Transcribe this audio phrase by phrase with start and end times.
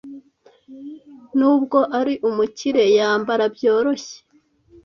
[1.37, 4.17] Nubwo ari umukire, yambara byoroshye.